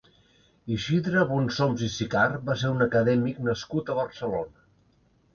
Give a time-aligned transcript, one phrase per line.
[0.75, 4.65] Isidre Bonsoms i Sicart va ser un acadèmic nascut a Barcelona.